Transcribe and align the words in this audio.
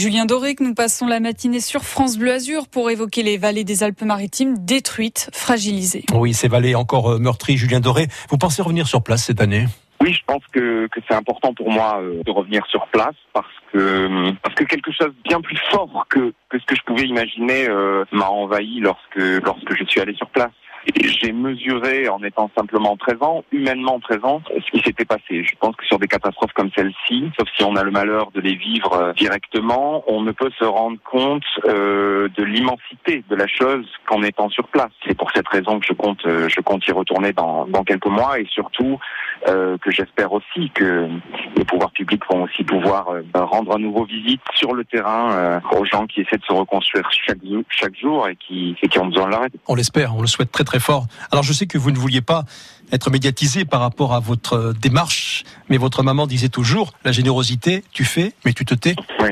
Julien 0.00 0.26
Doré, 0.26 0.54
que 0.54 0.62
nous 0.62 0.74
passons 0.74 1.08
la 1.08 1.18
matinée 1.18 1.58
sur 1.58 1.82
France 1.82 2.18
Bleu 2.18 2.30
Azur 2.30 2.68
pour 2.68 2.88
évoquer 2.88 3.24
les 3.24 3.36
vallées 3.36 3.64
des 3.64 3.82
Alpes-Maritimes 3.82 4.54
détruites, 4.64 5.28
fragilisées. 5.32 6.04
Oui, 6.14 6.34
ces 6.34 6.46
vallées 6.46 6.76
encore 6.76 7.14
euh, 7.14 7.18
meurtries. 7.18 7.56
Julien 7.56 7.80
Doré, 7.80 8.06
vous 8.30 8.38
pensez 8.38 8.62
revenir 8.62 8.86
sur 8.86 9.02
place 9.02 9.24
cette 9.24 9.40
année? 9.40 9.64
Oui, 10.00 10.12
je 10.12 10.20
pense 10.24 10.44
que, 10.52 10.86
que 10.86 11.00
c'est 11.08 11.16
important 11.16 11.52
pour 11.52 11.72
moi 11.72 11.98
euh, 12.00 12.22
de 12.22 12.30
revenir 12.30 12.64
sur 12.66 12.86
place 12.92 13.16
parce 13.32 13.48
que 13.72 14.30
parce 14.40 14.54
que 14.54 14.62
quelque 14.62 14.92
chose 14.92 15.08
de 15.08 15.28
bien 15.28 15.40
plus 15.40 15.58
fort 15.72 16.06
que, 16.08 16.32
que 16.48 16.60
ce 16.60 16.64
que 16.64 16.76
je 16.76 16.82
pouvais 16.82 17.02
imaginer 17.02 17.68
euh, 17.68 18.04
m'a 18.12 18.28
envahi 18.28 18.78
lorsque 18.78 19.16
lorsque 19.16 19.76
je 19.76 19.84
suis 19.84 20.00
allé 20.00 20.14
sur 20.14 20.28
place 20.28 20.52
j'ai 20.96 21.32
mesuré 21.32 22.08
en 22.08 22.22
étant 22.22 22.50
simplement 22.56 22.96
présent, 22.96 23.44
humainement 23.52 24.00
présent, 24.00 24.42
ce 24.48 24.70
qui 24.70 24.82
s'était 24.82 25.04
passé. 25.04 25.44
Je 25.44 25.54
pense 25.60 25.76
que 25.76 25.86
sur 25.86 25.98
des 25.98 26.08
catastrophes 26.08 26.52
comme 26.52 26.70
celle-ci, 26.74 27.30
sauf 27.38 27.48
si 27.56 27.64
on 27.64 27.76
a 27.76 27.82
le 27.82 27.90
malheur 27.90 28.30
de 28.32 28.40
les 28.40 28.54
vivre 28.54 28.92
euh, 28.94 29.12
directement, 29.12 30.04
on 30.06 30.22
ne 30.22 30.32
peut 30.32 30.50
se 30.58 30.64
rendre 30.64 30.98
compte 31.04 31.44
euh, 31.66 32.28
de 32.36 32.44
l'immensité 32.44 33.24
de 33.28 33.36
la 33.36 33.46
chose 33.46 33.86
qu'en 34.06 34.22
étant 34.22 34.48
sur 34.48 34.68
place. 34.68 34.90
C'est 35.06 35.16
pour 35.16 35.30
cette 35.32 35.48
raison 35.48 35.80
que 35.80 35.86
je 35.86 35.92
compte, 35.92 36.24
euh, 36.26 36.48
je 36.48 36.60
compte 36.60 36.86
y 36.86 36.92
retourner 36.92 37.32
dans, 37.32 37.66
dans 37.66 37.84
quelques 37.84 38.06
mois 38.06 38.38
et 38.38 38.46
surtout 38.46 38.98
que 39.46 39.90
j'espère 39.90 40.32
aussi 40.32 40.70
que 40.74 41.08
les 41.56 41.64
pouvoirs 41.64 41.90
publics 41.92 42.22
vont 42.30 42.42
aussi 42.42 42.64
pouvoir 42.64 43.08
euh, 43.08 43.22
rendre 43.34 43.74
à 43.74 43.78
nouveau 43.78 44.04
visite 44.04 44.40
sur 44.54 44.74
le 44.74 44.84
terrain 44.84 45.32
euh, 45.32 45.60
aux 45.72 45.84
gens 45.84 46.06
qui 46.06 46.20
essaient 46.20 46.38
de 46.38 46.44
se 46.44 46.52
reconstruire 46.52 47.08
chaque, 47.26 47.38
chaque 47.70 47.96
jour 47.96 48.28
et 48.28 48.36
qui, 48.36 48.76
et 48.82 48.88
qui 48.88 48.98
ont 48.98 49.06
besoin 49.06 49.26
de 49.26 49.30
l'arrêt. 49.30 49.48
On 49.66 49.74
l'espère, 49.74 50.16
on 50.16 50.20
le 50.20 50.26
souhaite 50.26 50.52
très 50.52 50.64
très 50.64 50.80
fort. 50.80 51.06
Alors 51.30 51.44
je 51.44 51.52
sais 51.52 51.66
que 51.66 51.78
vous 51.78 51.90
ne 51.90 51.98
vouliez 51.98 52.20
pas 52.20 52.44
être 52.92 53.10
médiatisé 53.10 53.64
par 53.64 53.80
rapport 53.80 54.14
à 54.14 54.20
votre 54.20 54.72
démarche, 54.80 55.44
mais 55.68 55.76
votre 55.76 56.02
maman 56.02 56.26
disait 56.26 56.48
toujours 56.48 56.92
la 57.04 57.12
générosité, 57.12 57.84
tu 57.92 58.04
fais, 58.04 58.32
mais 58.44 58.52
tu 58.52 58.64
te 58.64 58.74
tais. 58.74 58.94
Oui. 59.20 59.30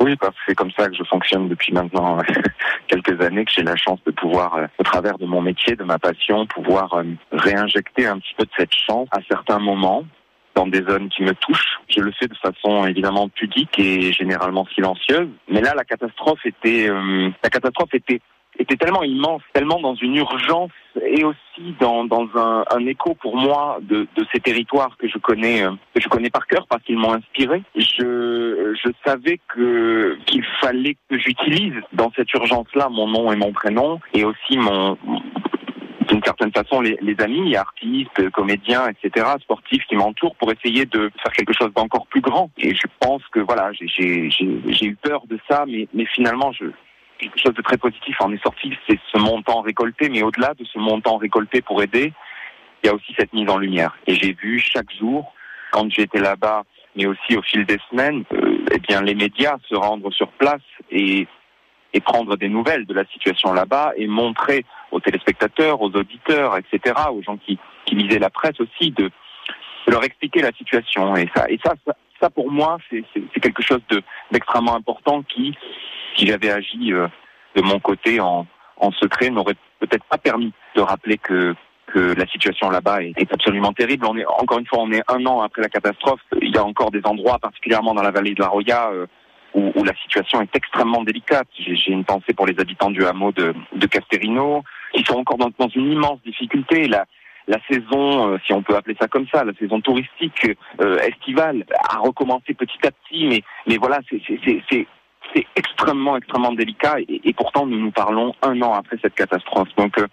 Oui, 0.00 0.16
parce 0.16 0.34
que 0.34 0.40
c'est 0.48 0.54
comme 0.54 0.70
ça 0.72 0.88
que 0.88 0.96
je 0.96 1.04
fonctionne 1.04 1.48
depuis 1.48 1.72
maintenant 1.72 2.18
quelques 2.88 3.20
années, 3.20 3.44
que 3.44 3.52
j'ai 3.54 3.62
la 3.62 3.76
chance 3.76 4.00
de 4.06 4.10
pouvoir, 4.10 4.58
au 4.78 4.82
travers 4.82 5.18
de 5.18 5.26
mon 5.26 5.42
métier, 5.42 5.76
de 5.76 5.84
ma 5.84 5.98
passion, 5.98 6.46
pouvoir 6.46 7.02
réinjecter 7.32 8.06
un 8.06 8.18
petit 8.18 8.34
peu 8.36 8.44
de 8.44 8.50
cette 8.56 8.74
chance 8.74 9.08
à 9.12 9.18
certains 9.28 9.58
moments 9.58 10.04
dans 10.54 10.66
des 10.66 10.82
zones 10.82 11.08
qui 11.10 11.22
me 11.22 11.34
touchent. 11.34 11.78
Je 11.88 12.00
le 12.00 12.12
fais 12.12 12.26
de 12.26 12.36
façon 12.36 12.86
évidemment 12.86 13.28
pudique 13.28 13.78
et 13.78 14.12
généralement 14.12 14.66
silencieuse. 14.74 15.28
Mais 15.48 15.60
là, 15.60 15.74
la 15.76 15.84
catastrophe 15.84 16.44
était, 16.44 16.88
euh, 16.88 17.30
la 17.42 17.50
catastrophe 17.50 17.94
était 17.94 18.20
était 18.60 18.76
tellement 18.76 19.02
immense, 19.02 19.42
tellement 19.52 19.80
dans 19.80 19.94
une 19.94 20.16
urgence 20.16 20.70
et 21.02 21.24
aussi 21.24 21.74
dans, 21.78 22.04
dans 22.04 22.28
un, 22.34 22.64
un 22.70 22.86
écho 22.86 23.14
pour 23.14 23.36
moi 23.36 23.78
de, 23.82 24.06
de 24.16 24.26
ces 24.32 24.40
territoires 24.40 24.96
que 24.98 25.08
je 25.08 25.18
connais 25.18 25.62
que 25.94 26.00
je 26.00 26.08
connais 26.08 26.30
par 26.30 26.46
cœur 26.46 26.66
parce 26.68 26.82
qu'ils 26.82 26.98
m'ont 26.98 27.14
inspiré. 27.14 27.62
Je, 27.74 28.74
je 28.74 28.90
savais 29.04 29.40
que 29.48 30.18
qu'il 30.26 30.44
fallait 30.60 30.96
que 31.08 31.18
j'utilise 31.18 31.74
dans 31.92 32.10
cette 32.16 32.32
urgence-là 32.32 32.88
mon 32.90 33.08
nom 33.08 33.32
et 33.32 33.36
mon 33.36 33.52
prénom 33.52 34.00
et 34.12 34.24
aussi 34.24 34.58
mon 34.58 34.98
d'une 36.08 36.22
certaine 36.24 36.50
façon 36.52 36.80
les, 36.80 36.98
les, 37.00 37.14
amis, 37.20 37.54
artistes, 37.54 38.30
comédiens, 38.30 38.88
etc., 38.88 39.26
sportifs 39.40 39.84
qui 39.86 39.94
m'entourent 39.94 40.34
pour 40.36 40.50
essayer 40.50 40.84
de 40.84 41.10
faire 41.22 41.32
quelque 41.32 41.52
chose 41.52 41.72
d'encore 41.72 42.06
plus 42.08 42.20
grand. 42.20 42.50
Et 42.58 42.74
je 42.74 42.86
pense 42.98 43.22
que 43.30 43.38
voilà, 43.38 43.70
j'ai 43.72 44.28
eu 44.82 44.96
peur 44.96 45.22
de 45.28 45.38
ça, 45.48 45.64
mais, 45.68 45.86
mais 45.94 46.06
finalement, 46.06 46.50
je, 46.50 46.64
quelque 47.20 47.38
chose 47.38 47.54
de 47.54 47.62
très 47.62 47.76
positif 47.76 48.16
en 48.20 48.32
est 48.32 48.42
sorti, 48.42 48.76
c'est 48.88 48.98
ce 49.12 49.18
montant 49.18 49.60
récolté, 49.60 50.08
mais 50.08 50.22
au-delà 50.22 50.54
de 50.54 50.64
ce 50.64 50.78
montant 50.78 51.16
récolté 51.16 51.60
pour 51.60 51.82
aider, 51.82 52.12
il 52.82 52.86
y 52.86 52.90
a 52.90 52.94
aussi 52.94 53.14
cette 53.18 53.32
mise 53.32 53.48
en 53.48 53.58
lumière. 53.58 53.96
Et 54.06 54.14
j'ai 54.14 54.32
vu 54.32 54.58
chaque 54.58 54.90
jour, 54.98 55.32
quand 55.70 55.90
j'étais 55.90 56.20
là-bas, 56.20 56.64
mais 56.96 57.06
aussi 57.06 57.36
au 57.36 57.42
fil 57.42 57.64
des 57.66 57.78
semaines, 57.90 58.24
euh, 58.32 58.64
eh 58.72 58.78
bien 58.78 59.02
les 59.02 59.14
médias 59.14 59.56
se 59.68 59.74
rendre 59.74 60.10
sur 60.12 60.28
place 60.32 60.62
et 60.90 61.26
prendre 62.04 62.36
des 62.36 62.48
nouvelles 62.48 62.86
de 62.86 62.94
la 62.94 63.04
situation 63.06 63.52
là-bas 63.52 63.92
et 63.96 64.06
montrer 64.06 64.64
aux 64.90 65.00
téléspectateurs, 65.00 65.82
aux 65.82 65.90
auditeurs, 65.90 66.56
etc., 66.56 66.94
aux 67.12 67.22
gens 67.22 67.36
qui, 67.36 67.58
qui 67.84 67.94
lisaient 67.94 68.18
la 68.18 68.30
presse 68.30 68.58
aussi, 68.60 68.90
de, 68.90 69.10
leur 69.86 70.04
expliquer 70.04 70.42
la 70.42 70.52
situation. 70.52 71.16
Et 71.16 71.28
ça, 71.34 71.74
ça 72.20 72.30
pour 72.30 72.50
moi, 72.50 72.78
c'est 72.90 73.40
quelque 73.40 73.62
chose 73.62 73.80
d'extrêmement 74.30 74.74
important 74.74 75.22
qui, 75.22 75.56
si 76.16 76.26
j'avais 76.26 76.50
agi 76.50 76.92
euh, 76.92 77.08
de 77.56 77.62
mon 77.62 77.80
côté 77.80 78.20
en, 78.20 78.46
en 78.76 78.92
secret, 78.92 79.30
n'aurait 79.30 79.56
peut-être 79.78 80.04
pas 80.04 80.18
permis 80.18 80.52
de 80.74 80.80
rappeler 80.80 81.18
que 81.18 81.54
que 81.90 82.14
la 82.16 82.26
situation 82.26 82.70
là-bas 82.70 83.02
est, 83.02 83.32
absolument 83.32 83.72
terrible. 83.72 84.06
On 84.06 84.16
est 84.16 84.24
encore 84.26 84.58
une 84.58 84.66
fois, 84.66 84.78
on 84.80 84.92
est 84.92 85.02
un 85.08 85.26
an 85.26 85.40
après 85.40 85.62
la 85.62 85.68
catastrophe. 85.68 86.20
Il 86.40 86.54
y 86.54 86.58
a 86.58 86.64
encore 86.64 86.90
des 86.90 87.00
endroits, 87.04 87.38
particulièrement 87.38 87.94
dans 87.94 88.02
la 88.02 88.12
vallée 88.12 88.34
de 88.34 88.40
la 88.40 88.48
Roya, 88.48 88.90
euh, 88.92 89.06
où, 89.54 89.72
où, 89.74 89.84
la 89.84 89.94
situation 89.96 90.40
est 90.40 90.54
extrêmement 90.54 91.02
délicate. 91.02 91.48
J'ai 91.58 91.90
une 91.90 92.04
pensée 92.04 92.32
pour 92.32 92.46
les 92.46 92.58
habitants 92.60 92.90
du 92.90 93.04
hameau 93.04 93.32
de, 93.32 93.54
de 93.74 93.86
Casterino, 93.86 94.62
qui 94.94 95.02
sont 95.04 95.18
encore 95.18 95.38
dans, 95.38 95.50
dans 95.58 95.68
une 95.68 95.90
immense 95.90 96.20
difficulté. 96.24 96.86
La, 96.86 97.06
la 97.48 97.58
saison, 97.68 98.32
euh, 98.32 98.38
si 98.46 98.52
on 98.52 98.62
peut 98.62 98.76
appeler 98.76 98.96
ça 99.00 99.08
comme 99.08 99.26
ça, 99.32 99.44
la 99.44 99.52
saison 99.54 99.80
touristique 99.80 100.48
euh, 100.80 100.98
estivale 101.00 101.64
a 101.88 101.98
recommencé 101.98 102.54
petit 102.54 102.78
à 102.86 102.90
petit, 102.92 103.26
mais, 103.26 103.42
mais 103.66 103.76
voilà, 103.76 103.98
c'est 104.08 104.86
c'est 105.34 105.46
extrêmement, 105.56 106.16
extrêmement 106.16 106.52
délicat 106.52 106.96
et, 107.08 107.32
pourtant 107.34 107.66
nous 107.66 107.78
nous 107.78 107.90
parlons 107.90 108.34
un 108.42 108.60
an 108.62 108.74
après 108.74 108.96
cette 109.02 109.14
catastrophe. 109.14 109.68
Donc, 109.76 109.98
euh, 109.98 110.06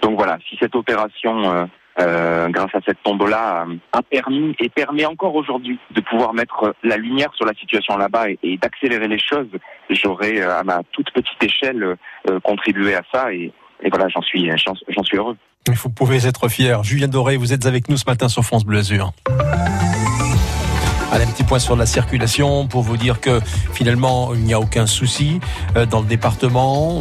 donc 0.00 0.16
voilà, 0.16 0.38
si 0.48 0.56
cette 0.60 0.74
opération, 0.74 1.52
euh, 1.52 1.64
euh, 2.00 2.48
grâce 2.48 2.74
à 2.74 2.80
cette 2.86 3.02
tombe-là, 3.02 3.66
a 3.92 4.02
permis 4.02 4.54
et 4.60 4.68
permet 4.68 5.04
encore 5.04 5.34
aujourd'hui 5.34 5.78
de 5.90 6.00
pouvoir 6.00 6.34
mettre 6.34 6.74
la 6.82 6.96
lumière 6.96 7.30
sur 7.34 7.44
la 7.44 7.54
situation 7.54 7.96
là-bas 7.96 8.30
et, 8.30 8.38
et 8.42 8.56
d'accélérer 8.56 9.08
les 9.08 9.18
choses, 9.18 9.48
j'aurais 9.90 10.40
à 10.40 10.62
ma 10.62 10.82
toute 10.92 11.10
petite 11.12 11.42
échelle 11.42 11.96
contribué 12.42 12.94
à 12.94 13.02
ça 13.12 13.32
et, 13.32 13.52
et 13.82 13.90
voilà, 13.90 14.08
j'en 14.08 14.22
suis, 14.22 14.50
j'en 14.88 15.02
suis 15.02 15.16
heureux. 15.16 15.36
Vous 15.68 15.90
pouvez 15.90 16.26
être 16.26 16.48
fier. 16.48 16.82
Julien 16.82 17.08
Doré, 17.08 17.36
vous 17.36 17.52
êtes 17.52 17.66
avec 17.66 17.88
nous 17.88 17.96
ce 17.96 18.04
matin 18.06 18.28
sur 18.28 18.42
France 18.42 18.64
Bleu 18.64 18.78
Azur. 18.78 19.12
Allez, 21.12 21.24
un 21.24 21.26
petit 21.26 21.44
point 21.44 21.58
sur 21.58 21.76
la 21.76 21.84
circulation 21.84 22.66
pour 22.66 22.80
vous 22.80 22.96
dire 22.96 23.20
que 23.20 23.38
finalement 23.74 24.32
il 24.32 24.40
n'y 24.44 24.54
a 24.54 24.60
aucun 24.60 24.86
souci 24.86 25.40
dans 25.90 26.00
le 26.00 26.06
département. 26.06 27.00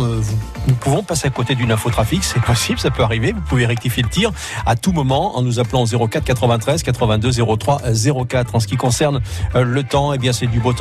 Nous 0.68 0.76
pouvons 0.76 1.02
passer 1.02 1.28
à 1.28 1.30
côté 1.30 1.56
d'une 1.56 1.72
infotrafic, 1.72 2.22
c'est 2.26 2.42
possible, 2.42 2.78
ça 2.78 2.92
peut 2.92 3.04
arriver. 3.04 3.32
Vous 3.32 3.40
pouvez 3.40 3.66
rectifier 3.66 4.04
le 4.04 4.10
tir 4.10 4.32
à 4.66 4.76
tout 4.76 4.92
moment 4.92 5.38
en 5.38 5.42
nous 5.42 5.60
appelant 5.60 5.86
04 5.86 6.26
93 6.26 6.84
82 6.84 7.32
03 7.58 7.82
04. 8.28 8.56
En 8.56 8.60
ce 8.60 8.68
qui 8.68 8.76
concerne 8.76 9.22
le 9.56 9.84
temps, 9.84 10.12
eh 10.12 10.18
bien 10.18 10.34
c'est 10.34 10.48
du 10.48 10.60
beau 10.60 10.74
temps. 10.74 10.80